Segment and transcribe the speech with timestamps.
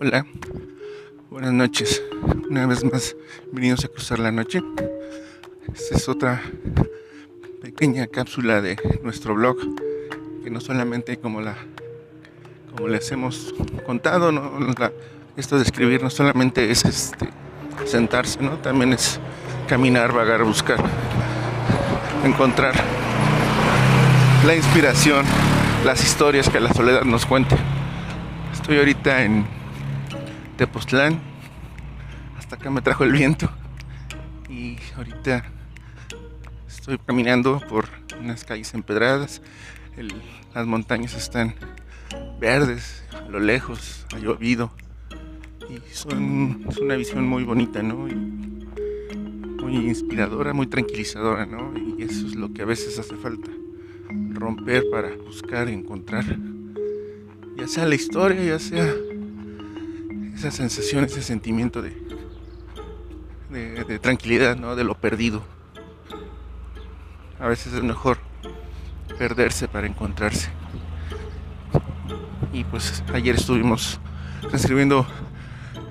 [0.00, 0.26] Hola,
[1.30, 2.02] buenas noches.
[2.50, 4.60] Una vez más, bienvenidos a cruzar la noche.
[5.74, 6.42] Esta es otra
[7.62, 9.56] pequeña cápsula de nuestro blog,
[10.44, 11.56] que no solamente como la
[12.70, 13.54] como les hemos
[13.86, 14.52] contado, ¿no?
[15.36, 17.28] esto de escribir no solamente es este
[17.86, 18.58] sentarse, ¿no?
[18.58, 19.20] También es
[19.68, 20.78] caminar, vagar, buscar,
[22.24, 22.74] encontrar
[24.46, 25.24] la inspiración,
[25.84, 27.56] las historias que la soledad nos cuente.
[28.52, 29.61] Estoy ahorita en
[30.62, 31.18] Tepoztlán.
[32.38, 33.50] Hasta acá me trajo el viento.
[34.48, 35.44] Y ahorita
[36.68, 37.88] estoy caminando por
[38.20, 39.42] unas calles empedradas.
[40.54, 41.56] las montañas están
[42.38, 44.72] verdes, a lo lejos, ha llovido.
[45.68, 47.96] Y son, es una visión muy bonita, ¿no?
[47.96, 51.74] muy inspiradora, muy tranquilizadora, ¿no?
[51.76, 53.50] Y eso es lo que a veces hace falta.
[54.34, 56.24] Romper para buscar, encontrar
[57.56, 58.94] ya sea la historia, ya sea
[60.42, 61.94] esa sensación, ese sentimiento de,
[63.50, 64.74] de, tranquilidad, ¿no?
[64.74, 65.40] De lo perdido.
[67.38, 68.18] A veces es mejor
[69.18, 70.50] perderse para encontrarse.
[72.52, 74.00] Y pues ayer estuvimos
[74.52, 75.06] escribiendo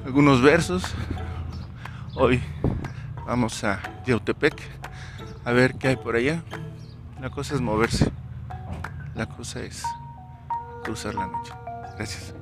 [0.05, 0.83] algunos versos.
[2.15, 2.41] Hoy
[3.25, 4.61] vamos a Yautepec
[5.45, 6.43] a ver qué hay por allá.
[7.21, 8.11] La cosa es moverse.
[9.15, 9.83] La cosa es
[10.83, 11.53] cruzar la noche.
[11.95, 12.40] Gracias.